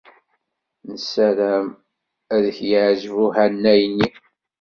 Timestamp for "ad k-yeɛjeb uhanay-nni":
2.35-4.09